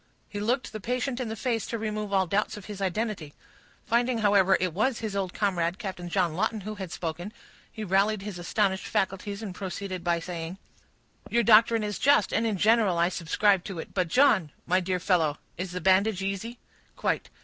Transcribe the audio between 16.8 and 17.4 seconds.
"Quite."